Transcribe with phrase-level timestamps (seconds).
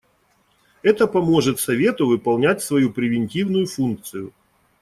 [0.81, 4.33] Это поможет Совету выполнять свою превентивную функцию.